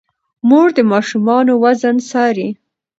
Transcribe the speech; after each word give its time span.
مور 0.47 0.67
د 0.77 0.79
ماشومانو 0.91 1.53
وزن 1.63 1.95
څاري. 2.09 2.49